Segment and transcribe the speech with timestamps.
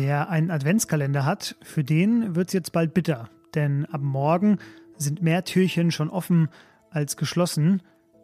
[0.00, 3.28] Wer einen Adventskalender hat, für den wird es jetzt bald bitter.
[3.56, 4.58] Denn ab morgen
[4.96, 6.50] sind mehr Türchen schon offen
[6.90, 7.82] als geschlossen.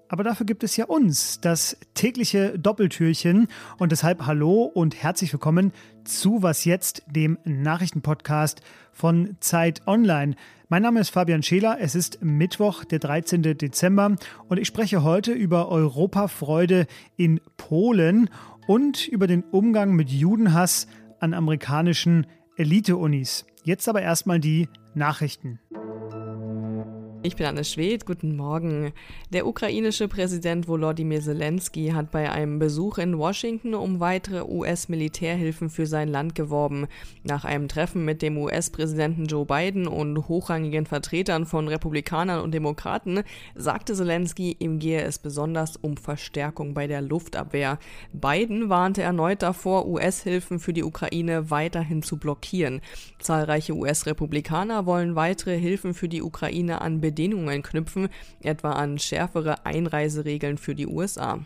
[0.09, 3.49] Aber dafür gibt es ja uns, das tägliche Doppeltürchen.
[3.77, 5.73] Und deshalb hallo und herzlich willkommen
[6.05, 8.61] zu Was jetzt, dem Nachrichtenpodcast
[8.93, 10.37] von Zeit Online.
[10.69, 13.43] Mein Name ist Fabian Scheler, es ist Mittwoch, der 13.
[13.43, 14.15] Dezember
[14.49, 16.87] und ich spreche heute über Europafreude
[17.17, 18.31] in Polen
[18.69, 20.87] und über den Umgang mit Judenhass
[21.25, 23.47] an amerikanischen Elite-Unis.
[23.65, 25.59] Jetzt aber erstmal die Nachrichten.
[27.27, 28.93] Ich bin Anne Schwedt, guten Morgen.
[29.33, 35.87] Der ukrainische Präsident Volodymyr Zelensky hat bei einem Besuch in Washington um weitere US-Militärhilfen für
[35.87, 36.87] sein Land geworben.
[37.23, 43.23] Nach einem Treffen mit dem US-Präsidenten Joe Biden und hochrangigen Vertretern von Republikanern und Demokraten
[43.55, 47.79] sagte Zelensky, ihm gehe es besonders um Verstärkung bei der Luftabwehr.
[48.13, 52.83] Biden warnte erneut davor, US-Hilfen für die Ukraine weiterhin zu blockieren.
[53.19, 58.09] Zahlreiche US-Republikaner wollen weitere Hilfen für die Ukraine an Bedingungen knüpfen,
[58.43, 61.39] etwa an schärfere Einreiseregeln für die USA.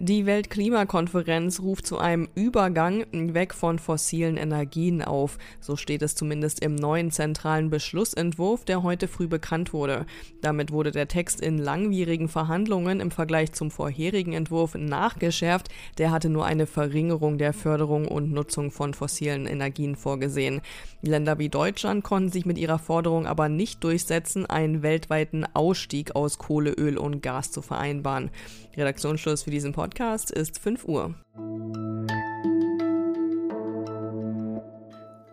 [0.00, 5.38] Die Weltklimakonferenz ruft zu einem Übergang weg von fossilen Energien auf.
[5.60, 10.06] So steht es zumindest im neuen zentralen Beschlussentwurf, der heute früh bekannt wurde.
[10.40, 15.68] Damit wurde der Text in langwierigen Verhandlungen im Vergleich zum vorherigen Entwurf nachgeschärft.
[15.98, 20.60] Der hatte nur eine Verringerung der Förderung und Nutzung von fossilen Energien vorgesehen.
[21.02, 26.38] Länder wie Deutschland konnten sich mit ihrer Forderung aber nicht durchsetzen, einen weltweiten Ausstieg aus
[26.38, 28.30] Kohle, Öl und Gas zu vereinbaren.
[28.78, 31.14] Redaktionsschluss für diesen Podcast ist 5 Uhr.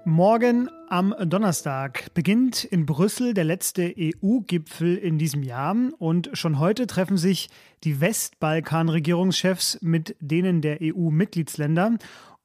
[0.03, 6.88] Morgen am Donnerstag beginnt in Brüssel der letzte EU-Gipfel in diesem Jahr und schon heute
[6.88, 7.49] treffen sich
[7.83, 11.97] die Westbalkan-Regierungschefs mit denen der EU-Mitgliedsländer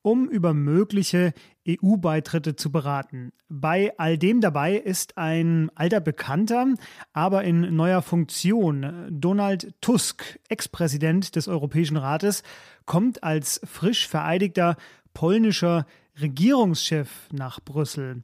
[0.02, 1.32] um über mögliche
[1.68, 3.32] EU-Beitritte zu beraten.
[3.48, 6.66] Bei all dem dabei ist ein alter Bekannter,
[7.12, 9.06] aber in neuer Funktion.
[9.10, 12.42] Donald Tusk, Ex-Präsident des Europäischen Rates,
[12.86, 14.76] kommt als frisch vereidigter
[15.12, 15.86] polnischer
[16.20, 18.22] Regierungschef nach Brüssel.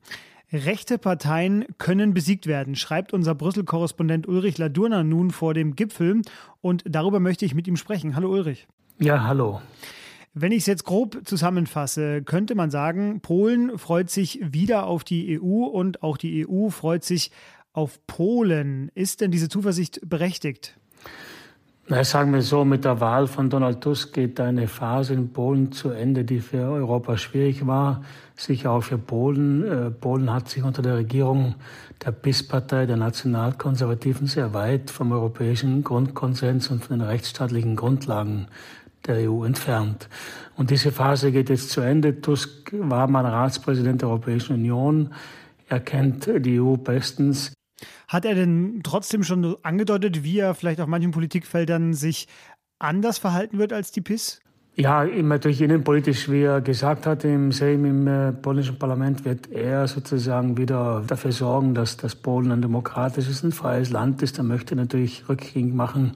[0.53, 6.23] Rechte Parteien können besiegt werden, schreibt unser Brüssel-Korrespondent Ulrich Ladurner nun vor dem Gipfel.
[6.61, 8.15] Und darüber möchte ich mit ihm sprechen.
[8.15, 8.69] Hallo Ulrich.
[8.99, 9.61] Ja, hallo.
[10.39, 15.41] Wenn ich es jetzt grob zusammenfasse, könnte man sagen, Polen freut sich wieder auf die
[15.41, 17.31] EU und auch die EU freut sich
[17.73, 18.91] auf Polen.
[18.95, 20.77] Ist denn diese Zuversicht berechtigt?
[21.89, 25.73] Na, sagen wir so, mit der Wahl von Donald Tusk geht eine Phase in Polen
[25.73, 28.03] zu Ende, die für Europa schwierig war,
[28.35, 29.65] sicher auch für Polen.
[29.65, 31.55] Äh, Polen hat sich unter der Regierung
[32.05, 38.49] der PIS-Partei, der Nationalkonservativen, sehr weit vom europäischen Grundkonsens und von den rechtsstaatlichen Grundlagen
[39.07, 40.09] der EU entfernt.
[40.57, 42.21] Und diese Phase geht jetzt zu Ende.
[42.21, 45.13] Tusk war mal Ratspräsident der Europäischen Union.
[45.69, 47.53] Er kennt die EU bestens.
[48.09, 52.29] Hat er denn trotzdem schon angedeutet, wie er vielleicht auf manchen Politikfeldern sich
[52.79, 54.41] anders verhalten wird als die PIS?
[54.79, 59.89] Ja, natürlich innenpolitisch, wie er gesagt hat im Sejm, im äh, polnischen Parlament, wird er
[59.89, 64.37] sozusagen wieder dafür sorgen, dass das Polen ein demokratisches und freies Land ist.
[64.37, 66.13] Er möchte natürlich rückgängig machen,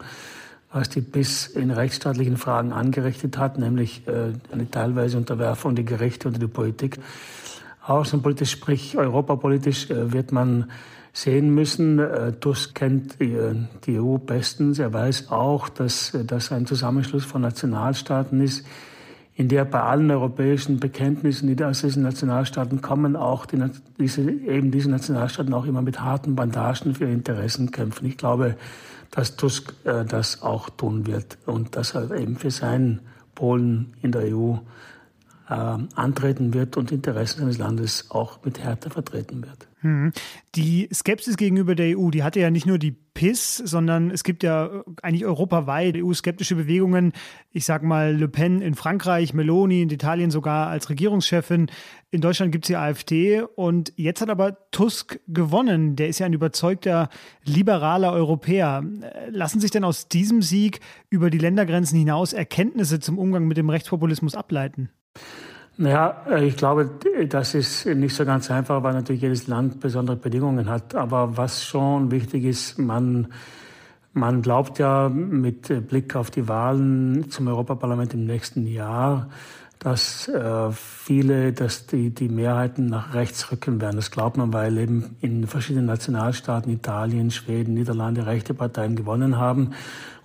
[0.72, 6.28] was die BIS in rechtsstaatlichen Fragen angerichtet hat, nämlich äh, eine teilweise Unterwerfung der Gerichte
[6.28, 6.98] und der Politik.
[7.84, 10.70] Außenpolitisch, sprich europapolitisch, äh, wird man
[11.12, 11.98] sehen müssen.
[11.98, 14.78] Äh, Tusk kennt die EU bestens.
[14.78, 18.64] Er weiß auch, dass das ein Zusammenschluss von Nationalstaaten ist,
[19.34, 23.58] in der bei allen europäischen Bekenntnissen, die aus diesen Nationalstaaten kommen, auch die,
[23.98, 28.06] diese, eben diese Nationalstaaten auch immer mit harten Bandagen für Interessen kämpfen.
[28.06, 28.56] Ich glaube,
[29.10, 33.00] dass Tusk äh, das auch tun wird und dass er eben für seinen
[33.34, 34.56] Polen in der EU
[35.50, 39.66] antreten wird und Interessen seines Landes auch mit Härte vertreten wird.
[39.81, 40.12] Hm.
[40.55, 44.43] Die Skepsis gegenüber der EU, die hatte ja nicht nur die PIS, sondern es gibt
[44.43, 47.12] ja eigentlich europaweit EU-skeptische Bewegungen.
[47.50, 51.70] Ich sag mal Le Pen in Frankreich, Meloni in Italien sogar als Regierungschefin.
[52.11, 55.97] In Deutschland gibt es die AfD und jetzt hat aber Tusk gewonnen.
[55.97, 57.08] Der ist ja ein überzeugter
[57.44, 58.85] liberaler Europäer.
[59.31, 63.70] Lassen sich denn aus diesem Sieg über die Ländergrenzen hinaus Erkenntnisse zum Umgang mit dem
[63.70, 64.91] Rechtspopulismus ableiten?
[65.81, 66.91] Naja, äh, ich glaube,
[67.29, 70.95] das ist nicht so ganz einfach, weil natürlich jedes Land besondere Bedingungen hat.
[70.95, 73.29] Aber was schon wichtig ist, man,
[74.12, 79.31] man glaubt ja mit Blick auf die Wahlen zum Europaparlament im nächsten Jahr,
[79.81, 83.97] dass äh, viele, dass die, die Mehrheiten nach rechts rücken werden.
[83.97, 89.71] Das glaubt man, weil eben in verschiedenen Nationalstaaten, Italien, Schweden, Niederlande, rechte Parteien gewonnen haben.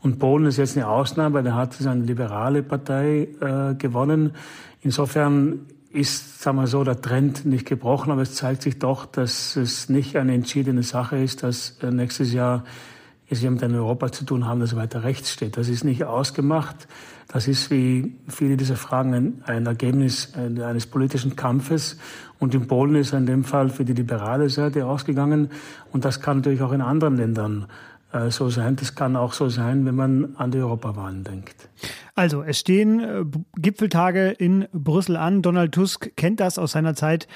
[0.02, 4.34] Und Polen ist jetzt eine Ausnahme, weil da hat es eine liberale Partei äh, gewonnen.
[4.82, 9.56] Insofern ist, sagen wir so, der Trend nicht gebrochen, aber es zeigt sich doch, dass
[9.56, 12.66] es nicht eine entschiedene Sache ist, dass äh, nächstes Jahr
[13.30, 15.58] es hier mit einem Europa zu tun haben, das weiter rechts steht.
[15.58, 16.88] Das ist nicht ausgemacht.
[17.28, 21.98] Das ist wie viele dieser Fragen ein, ein Ergebnis eines politischen Kampfes.
[22.40, 25.50] Und in Polen ist er in dem Fall für die liberale Seite ausgegangen.
[25.92, 27.68] Und das kann natürlich auch in anderen Ländern
[28.12, 28.76] äh, so sein.
[28.76, 31.70] Das kann auch so sein, wenn man an die Europawahlen denkt.
[32.14, 33.26] Also, es stehen äh,
[33.58, 35.42] Gipfeltage in Brüssel an.
[35.42, 37.28] Donald Tusk kennt das aus seiner Zeit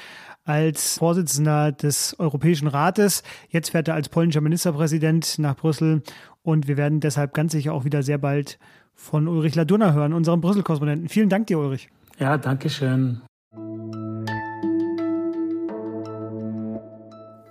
[0.45, 3.23] als Vorsitzender des Europäischen Rates.
[3.49, 6.01] Jetzt fährt er als polnischer Ministerpräsident nach Brüssel
[6.41, 8.59] und wir werden deshalb ganz sicher auch wieder sehr bald
[8.93, 11.09] von Ulrich Ladurner hören, unserem Brüssel-Korrespondenten.
[11.09, 11.89] Vielen Dank dir, Ulrich.
[12.19, 13.21] Ja, danke schön.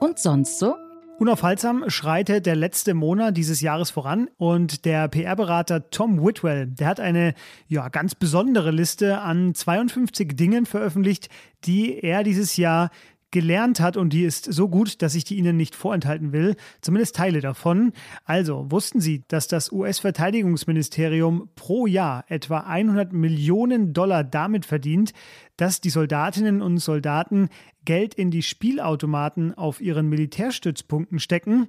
[0.00, 0.74] Und sonst so?
[1.18, 7.00] Unaufhaltsam schreitet der letzte Monat dieses Jahres voran und der PR-Berater Tom Whitwell, der hat
[7.00, 7.34] eine
[7.66, 11.28] ja, ganz besondere Liste an 52 Dingen veröffentlicht,
[11.64, 12.90] die er dieses Jahr
[13.30, 17.16] gelernt hat und die ist so gut, dass ich die Ihnen nicht vorenthalten will, zumindest
[17.16, 17.92] Teile davon.
[18.24, 25.12] Also, wussten Sie, dass das US-Verteidigungsministerium pro Jahr etwa 100 Millionen Dollar damit verdient,
[25.56, 27.48] dass die Soldatinnen und Soldaten
[27.84, 31.68] Geld in die Spielautomaten auf ihren Militärstützpunkten stecken?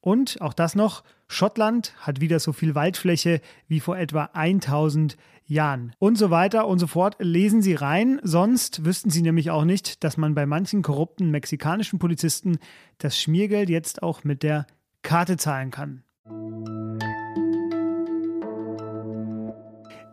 [0.00, 5.33] Und auch das noch, Schottland hat wieder so viel Waldfläche wie vor etwa 1000 Jahren.
[5.98, 7.16] Und so weiter und so fort.
[7.18, 11.98] Lesen Sie rein, sonst wüssten Sie nämlich auch nicht, dass man bei manchen korrupten mexikanischen
[11.98, 12.58] Polizisten
[12.98, 14.66] das Schmiergeld jetzt auch mit der
[15.02, 16.02] Karte zahlen kann.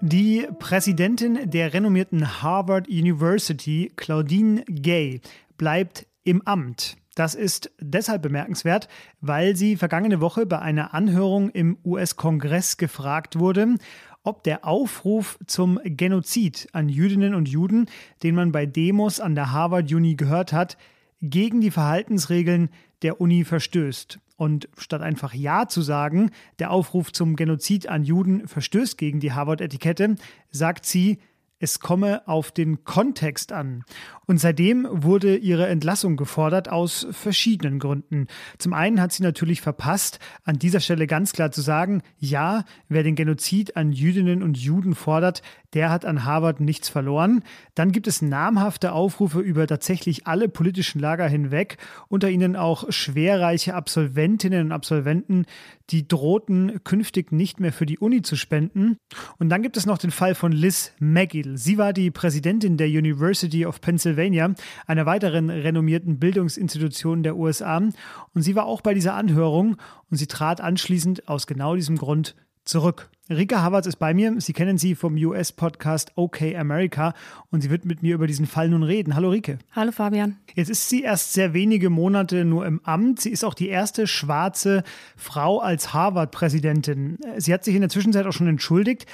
[0.01, 5.21] Die Präsidentin der renommierten Harvard University, Claudine Gay,
[5.57, 6.97] bleibt im Amt.
[7.15, 8.87] Das ist deshalb bemerkenswert,
[9.19, 13.75] weil sie vergangene Woche bei einer Anhörung im US-Kongress gefragt wurde,
[14.23, 17.87] ob der Aufruf zum Genozid an Jüdinnen und Juden,
[18.23, 20.77] den man bei Demos an der Harvard Uni gehört hat,
[21.21, 22.69] gegen die Verhaltensregeln
[23.01, 24.19] der Uni verstößt.
[24.37, 29.33] Und statt einfach Ja zu sagen, der Aufruf zum Genozid an Juden verstößt gegen die
[29.33, 30.15] Harvard-Etikette,
[30.49, 31.19] sagt sie,
[31.61, 33.83] es komme auf den Kontext an.
[34.25, 38.27] Und seitdem wurde ihre Entlassung gefordert aus verschiedenen Gründen.
[38.57, 43.03] Zum einen hat sie natürlich verpasst, an dieser Stelle ganz klar zu sagen, ja, wer
[43.03, 45.41] den Genozid an Jüdinnen und Juden fordert,
[45.73, 47.43] der hat an Harvard nichts verloren.
[47.75, 51.77] Dann gibt es namhafte Aufrufe über tatsächlich alle politischen Lager hinweg,
[52.07, 55.45] unter ihnen auch schwerreiche Absolventinnen und Absolventen,
[55.89, 58.97] die drohten künftig nicht mehr für die Uni zu spenden.
[59.39, 61.57] Und dann gibt es noch den Fall von Liz McGill.
[61.57, 64.53] Sie war die Präsidentin der University of Pennsylvania,
[64.87, 67.77] einer weiteren renommierten Bildungsinstitution der USA.
[67.77, 69.77] Und sie war auch bei dieser Anhörung
[70.09, 72.35] und sie trat anschließend aus genau diesem Grund
[72.65, 73.09] zurück.
[73.31, 74.35] Rika Havertz ist bei mir.
[74.39, 77.13] Sie kennen sie vom US-Podcast OK America
[77.49, 79.15] und sie wird mit mir über diesen Fall nun reden.
[79.15, 79.57] Hallo Rike.
[79.71, 80.35] Hallo Fabian.
[80.53, 83.21] Jetzt ist sie erst sehr wenige Monate nur im Amt.
[83.21, 84.83] Sie ist auch die erste schwarze
[85.15, 87.19] Frau als Harvard-Präsidentin.
[87.37, 89.05] Sie hat sich in der Zwischenzeit auch schon entschuldigt.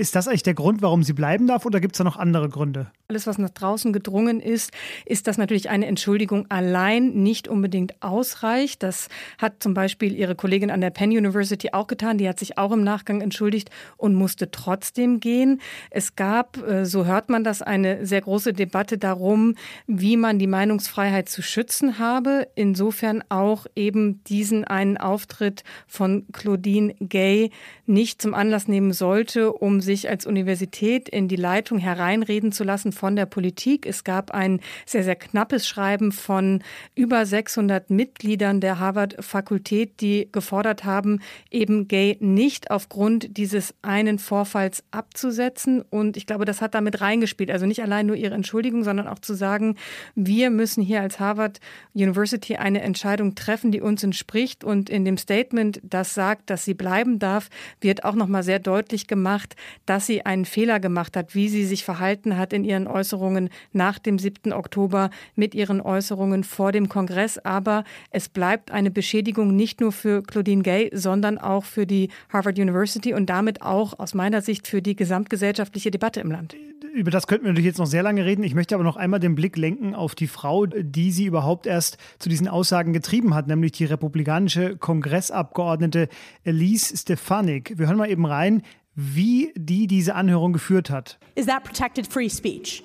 [0.00, 2.48] Ist das eigentlich der Grund, warum sie bleiben darf oder gibt es da noch andere
[2.48, 2.90] Gründe?
[3.08, 4.72] Alles, was nach draußen gedrungen ist,
[5.04, 8.82] ist, dass natürlich eine Entschuldigung allein nicht unbedingt ausreicht.
[8.82, 12.16] Das hat zum Beispiel ihre Kollegin an der Penn University auch getan.
[12.16, 13.68] Die hat sich auch im Nachgang entschuldigt
[13.98, 15.60] und musste trotzdem gehen.
[15.90, 19.54] Es gab, äh, so hört man das, eine sehr große Debatte darum,
[19.86, 22.48] wie man die Meinungsfreiheit zu schützen habe.
[22.54, 27.50] Insofern auch eben diesen einen Auftritt von Claudine Gay
[27.84, 32.92] nicht zum Anlass nehmen sollte, um sich als Universität in die Leitung hereinreden zu lassen
[32.92, 33.86] von der Politik.
[33.86, 36.62] Es gab ein sehr, sehr knappes Schreiben von
[36.94, 41.20] über 600 Mitgliedern der Harvard-Fakultät, die gefordert haben,
[41.50, 45.82] eben Gay nicht aufgrund dieses einen Vorfalls abzusetzen.
[45.82, 47.50] Und ich glaube, das hat damit reingespielt.
[47.50, 49.76] Also nicht allein nur ihre Entschuldigung, sondern auch zu sagen,
[50.14, 51.60] wir müssen hier als Harvard
[51.94, 54.62] University eine Entscheidung treffen, die uns entspricht.
[54.62, 57.48] Und in dem Statement, das sagt, dass sie bleiben darf,
[57.80, 59.56] wird auch nochmal sehr deutlich gemacht,
[59.86, 63.98] dass sie einen Fehler gemacht hat, wie sie sich verhalten hat in ihren Äußerungen nach
[63.98, 64.52] dem 7.
[64.52, 67.38] Oktober, mit ihren Äußerungen vor dem Kongress.
[67.38, 72.58] Aber es bleibt eine Beschädigung nicht nur für Claudine Gay, sondern auch für die Harvard
[72.58, 76.56] University und damit auch aus meiner Sicht für die gesamtgesellschaftliche Debatte im Land
[76.94, 78.42] über das könnten wir natürlich jetzt noch sehr lange reden.
[78.42, 81.98] Ich möchte aber noch einmal den Blick lenken auf die Frau, die sie überhaupt erst
[82.18, 86.08] zu diesen Aussagen getrieben hat, nämlich die republikanische Kongressabgeordnete
[86.44, 87.78] Elise Stefanik.
[87.78, 88.62] Wir hören mal eben rein,
[88.94, 91.18] wie die diese Anhörung geführt hat.
[91.34, 92.82] Is that protected free speech?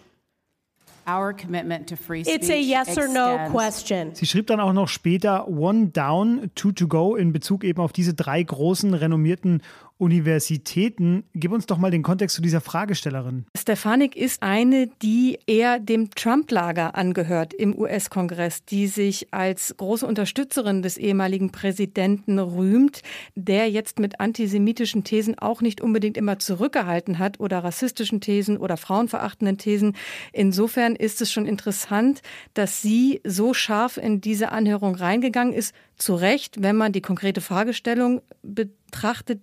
[1.07, 4.15] Our commitment to free speech It's a yes or no question.
[4.15, 7.93] Sie schrieb dann auch noch später One Down, Two to Go in Bezug eben auf
[7.93, 9.62] diese drei großen renommierten
[9.98, 11.24] Universitäten.
[11.34, 13.46] Gib uns doch mal den Kontext zu dieser Fragestellerin.
[13.58, 20.82] Stefanik ist eine, die eher dem Trump-Lager angehört im US-Kongress, die sich als große Unterstützerin
[20.82, 23.04] des ehemaligen Präsidenten rühmt,
[23.36, 28.75] der jetzt mit antisemitischen Thesen auch nicht unbedingt immer zurückgehalten hat oder rassistischen Thesen oder
[28.75, 29.96] frauenverachtenden Thesen.
[30.34, 32.22] Insofern ist es schon interessant,
[32.54, 35.74] dass sie so scharf in diese Anhörung reingegangen ist.
[35.98, 38.85] Zu Recht, wenn man die konkrete Fragestellung betrachtet,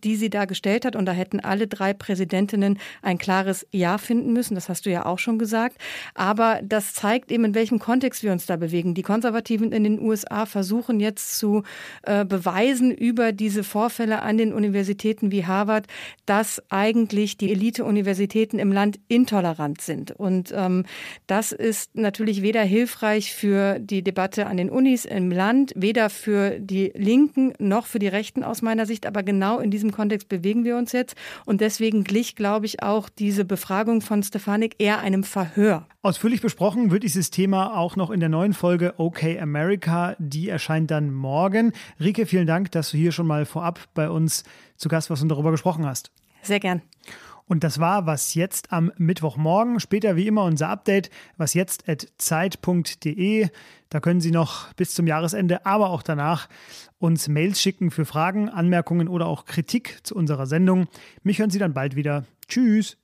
[0.03, 0.97] die sie da gestellt hat.
[0.97, 4.55] Und da hätten alle drei Präsidentinnen ein klares Ja finden müssen.
[4.55, 5.77] Das hast du ja auch schon gesagt.
[6.15, 8.95] Aber das zeigt eben, in welchem Kontext wir uns da bewegen.
[8.95, 11.63] Die Konservativen in den USA versuchen jetzt zu
[12.03, 15.87] äh, beweisen über diese Vorfälle an den Universitäten wie Harvard,
[16.27, 20.13] dass eigentlich die Elite-Universitäten im Land intolerant sind.
[20.13, 20.85] Und ähm,
[21.27, 26.59] das ist natürlich weder hilfreich für die Debatte an den Unis im Land, weder für
[26.59, 30.63] die Linken noch für die Rechten aus meiner Sicht, aber genau in diesem Kontext bewegen
[30.63, 31.17] wir uns jetzt.
[31.45, 35.89] Und deswegen glich, glaube ich, auch diese Befragung von Stefanik eher einem Verhör.
[36.01, 40.15] Ausführlich besprochen wird dieses Thema auch noch in der neuen Folge OK America.
[40.21, 41.73] Die erscheint dann morgen.
[41.99, 44.45] Rike, vielen Dank, dass du hier schon mal vorab bei uns
[44.77, 46.13] zu Gast warst und darüber gesprochen hast.
[46.43, 46.83] Sehr gern.
[47.47, 49.81] Und das war was jetzt am Mittwochmorgen.
[49.81, 53.49] Später wie immer unser Update, was jetzt at zeit.de.
[53.89, 56.49] Da können Sie noch bis zum Jahresende, aber auch danach
[56.99, 60.87] uns Mails schicken für Fragen, Anmerkungen oder auch Kritik zu unserer Sendung.
[61.23, 62.25] Mich hören Sie dann bald wieder.
[62.49, 62.97] Tschüss.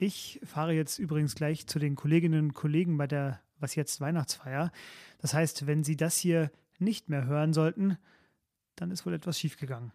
[0.00, 4.70] Ich fahre jetzt übrigens gleich zu den Kolleginnen und Kollegen bei der Was jetzt Weihnachtsfeier.
[5.18, 7.98] Das heißt, wenn Sie das hier nicht mehr hören sollten,
[8.80, 9.92] dann ist wohl etwas schiefgegangen.